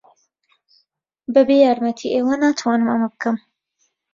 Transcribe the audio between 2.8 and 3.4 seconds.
ئەمە بکەم.